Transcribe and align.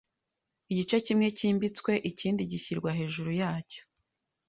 Igice 0.71 0.95
kimwe 1.05 1.27
kibitswe 1.37 1.91
ikindi 2.11 2.41
gishyirwa 2.51 2.89
hejuru 2.99 3.29
yacyo 3.41 3.81